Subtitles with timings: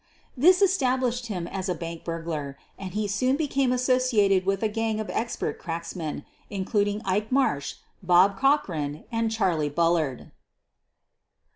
[0.35, 4.99] This established him as a bank burglar, and he soon became associated with a gang
[4.99, 10.31] of expert cracksmen, including Ike Marsh, Bob Cochran, and Charley Bullard.